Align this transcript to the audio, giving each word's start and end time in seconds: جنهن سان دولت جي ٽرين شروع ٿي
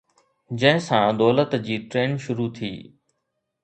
جنهن 0.61 0.79
سان 0.85 1.05
دولت 1.21 1.55
جي 1.69 1.77
ٽرين 1.91 2.11
شروع 2.27 2.51
ٿي 2.57 2.75